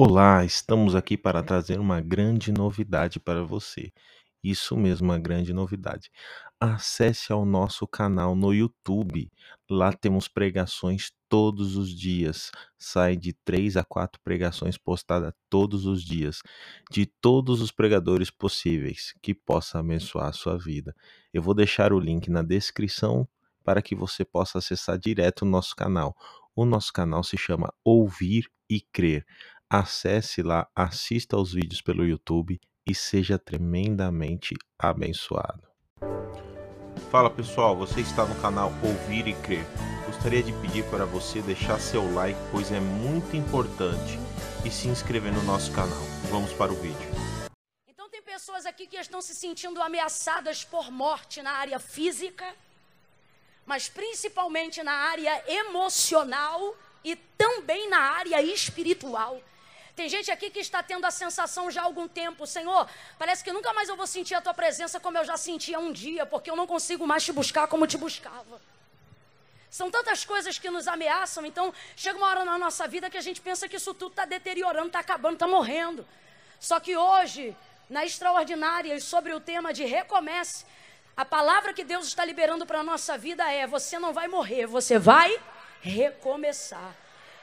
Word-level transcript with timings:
Olá, 0.00 0.44
estamos 0.44 0.94
aqui 0.94 1.16
para 1.18 1.42
trazer 1.42 1.80
uma 1.80 2.00
grande 2.00 2.52
novidade 2.52 3.18
para 3.18 3.42
você. 3.42 3.92
Isso 4.44 4.76
mesmo, 4.76 5.08
uma 5.08 5.18
grande 5.18 5.52
novidade. 5.52 6.08
Acesse 6.60 7.32
ao 7.32 7.44
nosso 7.44 7.84
canal 7.84 8.36
no 8.36 8.54
YouTube. 8.54 9.28
Lá 9.68 9.92
temos 9.92 10.28
pregações 10.28 11.10
todos 11.28 11.76
os 11.76 11.90
dias. 11.92 12.52
Sai 12.78 13.16
de 13.16 13.32
três 13.44 13.76
a 13.76 13.82
quatro 13.82 14.20
pregações 14.22 14.78
postadas 14.78 15.32
todos 15.50 15.84
os 15.84 16.04
dias, 16.04 16.42
de 16.92 17.04
todos 17.04 17.60
os 17.60 17.72
pregadores 17.72 18.30
possíveis, 18.30 19.12
que 19.20 19.34
possa 19.34 19.80
abençoar 19.80 20.28
a 20.28 20.32
sua 20.32 20.56
vida. 20.56 20.94
Eu 21.34 21.42
vou 21.42 21.54
deixar 21.54 21.92
o 21.92 21.98
link 21.98 22.30
na 22.30 22.42
descrição 22.42 23.28
para 23.64 23.82
que 23.82 23.96
você 23.96 24.24
possa 24.24 24.58
acessar 24.58 24.96
direto 24.96 25.42
o 25.42 25.44
nosso 25.44 25.74
canal. 25.74 26.14
O 26.54 26.64
nosso 26.64 26.92
canal 26.92 27.24
se 27.24 27.36
chama 27.36 27.74
Ouvir 27.84 28.48
e 28.70 28.80
Crer. 28.80 29.24
Acesse 29.70 30.42
lá, 30.42 30.66
assista 30.74 31.36
aos 31.36 31.52
vídeos 31.52 31.82
pelo 31.82 32.02
YouTube 32.02 32.58
e 32.86 32.94
seja 32.94 33.38
tremendamente 33.38 34.54
abençoado. 34.78 35.68
Fala 37.10 37.28
pessoal, 37.28 37.76
você 37.76 38.00
está 38.00 38.24
no 38.24 38.34
canal 38.40 38.72
Ouvir 38.82 39.28
e 39.28 39.34
Crer. 39.34 39.66
Gostaria 40.06 40.42
de 40.42 40.54
pedir 40.54 40.88
para 40.88 41.04
você 41.04 41.42
deixar 41.42 41.78
seu 41.80 42.10
like, 42.14 42.40
pois 42.50 42.72
é 42.72 42.80
muito 42.80 43.36
importante, 43.36 44.18
e 44.64 44.70
se 44.70 44.88
inscrever 44.88 45.34
no 45.34 45.42
nosso 45.42 45.70
canal. 45.72 46.00
Vamos 46.30 46.50
para 46.54 46.72
o 46.72 46.74
vídeo. 46.74 47.10
Então 47.86 48.08
tem 48.08 48.22
pessoas 48.22 48.64
aqui 48.64 48.86
que 48.86 48.96
estão 48.96 49.20
se 49.20 49.34
sentindo 49.34 49.82
ameaçadas 49.82 50.64
por 50.64 50.90
morte 50.90 51.42
na 51.42 51.52
área 51.52 51.78
física, 51.78 52.54
mas 53.66 53.86
principalmente 53.86 54.82
na 54.82 54.94
área 54.94 55.44
emocional 55.46 56.74
e 57.04 57.14
também 57.36 57.90
na 57.90 58.00
área 58.00 58.40
espiritual. 58.40 59.42
Tem 59.98 60.08
gente 60.08 60.30
aqui 60.30 60.48
que 60.48 60.60
está 60.60 60.80
tendo 60.80 61.04
a 61.04 61.10
sensação 61.10 61.68
já 61.72 61.80
há 61.82 61.84
algum 61.84 62.06
tempo, 62.06 62.46
Senhor, 62.46 62.88
parece 63.18 63.42
que 63.42 63.52
nunca 63.52 63.72
mais 63.72 63.88
eu 63.88 63.96
vou 63.96 64.06
sentir 64.06 64.36
a 64.36 64.40
tua 64.40 64.54
presença 64.54 65.00
como 65.00 65.18
eu 65.18 65.24
já 65.24 65.36
sentia 65.36 65.76
um 65.80 65.90
dia, 65.90 66.24
porque 66.24 66.48
eu 66.48 66.54
não 66.54 66.68
consigo 66.68 67.04
mais 67.04 67.24
te 67.24 67.32
buscar 67.32 67.66
como 67.66 67.84
te 67.84 67.98
buscava. 67.98 68.60
São 69.68 69.90
tantas 69.90 70.24
coisas 70.24 70.56
que 70.56 70.70
nos 70.70 70.86
ameaçam, 70.86 71.44
então 71.44 71.74
chega 71.96 72.16
uma 72.16 72.28
hora 72.28 72.44
na 72.44 72.56
nossa 72.56 72.86
vida 72.86 73.10
que 73.10 73.18
a 73.18 73.20
gente 73.20 73.40
pensa 73.40 73.68
que 73.68 73.74
isso 73.74 73.92
tudo 73.92 74.12
está 74.12 74.24
deteriorando, 74.24 74.86
está 74.86 75.00
acabando, 75.00 75.34
está 75.34 75.48
morrendo. 75.48 76.06
Só 76.60 76.78
que 76.78 76.96
hoje, 76.96 77.56
na 77.90 78.06
extraordinária 78.06 78.94
e 78.94 79.00
sobre 79.00 79.34
o 79.34 79.40
tema 79.40 79.72
de 79.72 79.84
recomece, 79.84 80.64
a 81.16 81.24
palavra 81.24 81.74
que 81.74 81.82
Deus 81.82 82.06
está 82.06 82.24
liberando 82.24 82.64
para 82.64 82.78
a 82.78 82.84
nossa 82.84 83.18
vida 83.18 83.52
é: 83.52 83.66
você 83.66 83.98
não 83.98 84.12
vai 84.12 84.28
morrer, 84.28 84.64
você 84.64 84.96
vai 84.96 85.36
recomeçar. 85.80 86.94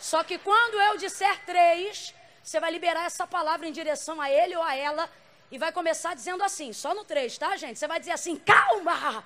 Só 0.00 0.24
que 0.24 0.36
quando 0.36 0.80
eu 0.80 0.96
disser 0.96 1.44
três, 1.44 2.12
você 2.50 2.58
vai 2.58 2.72
liberar 2.72 3.04
essa 3.04 3.28
palavra 3.28 3.68
em 3.68 3.70
direção 3.70 4.20
a 4.20 4.28
ele 4.28 4.56
ou 4.56 4.62
a 4.64 4.74
ela 4.74 5.08
e 5.52 5.56
vai 5.56 5.70
começar 5.70 6.14
dizendo 6.14 6.42
assim, 6.42 6.72
só 6.72 6.92
no 6.92 7.04
3, 7.04 7.38
tá, 7.38 7.56
gente? 7.56 7.78
Você 7.78 7.86
vai 7.86 8.00
dizer 8.00 8.10
assim, 8.10 8.34
calma! 8.34 9.24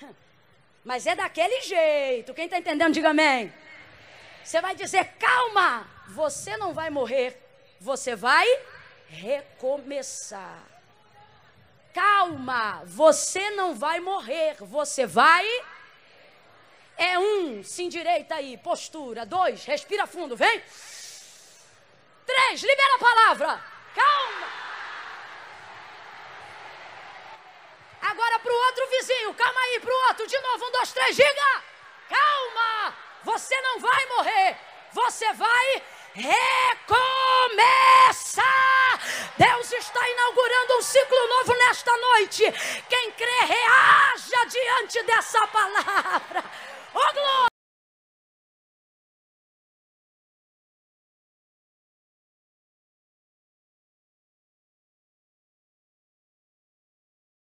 Mas 0.82 1.06
é 1.06 1.14
daquele 1.14 1.60
jeito. 1.60 2.32
Quem 2.32 2.46
está 2.46 2.56
entendendo, 2.56 2.94
diga 2.94 3.10
amém. 3.10 3.52
Você 4.42 4.58
vai 4.62 4.74
dizer, 4.74 5.04
calma! 5.18 5.86
Você 6.08 6.56
não 6.56 6.72
vai 6.72 6.88
morrer, 6.88 7.38
você 7.78 8.16
vai 8.16 8.46
recomeçar. 9.06 10.62
Calma, 11.92 12.82
você 12.86 13.50
não 13.50 13.74
vai 13.74 14.00
morrer, 14.00 14.56
você 14.60 15.04
vai. 15.04 15.46
É 16.96 17.18
um, 17.18 17.62
se 17.62 17.82
endireita 17.82 18.36
aí, 18.36 18.56
postura. 18.56 19.26
Dois, 19.26 19.62
respira 19.66 20.06
fundo, 20.06 20.34
vem. 20.34 20.62
Três, 22.32 22.62
libera 22.62 22.94
a 22.94 22.98
palavra. 22.98 23.62
Calma. 23.94 24.48
Agora 28.00 28.38
para 28.38 28.52
o 28.52 28.56
outro 28.68 28.88
vizinho, 28.88 29.34
calma 29.34 29.60
aí, 29.60 29.80
para 29.80 29.92
o 29.92 30.06
outro, 30.08 30.26
de 30.26 30.40
novo, 30.40 30.64
um, 30.64 30.70
dois, 30.72 30.92
três, 30.92 31.14
diga. 31.14 31.62
Calma, 32.08 32.96
você 33.22 33.60
não 33.60 33.80
vai 33.80 34.06
morrer, 34.06 34.56
você 34.92 35.30
vai 35.34 35.82
recomeçar. 36.14 36.92
Deus 39.36 39.72
está 39.72 40.08
inaugurando 40.08 40.78
um 40.78 40.82
ciclo 40.82 41.28
novo 41.28 41.54
nesta 41.54 41.94
noite. 41.96 42.44
Quem 42.88 43.10
crê, 43.12 43.44
reaja 43.44 44.46
diante 44.46 45.02
dessa 45.02 45.46
palavra. 45.48 46.42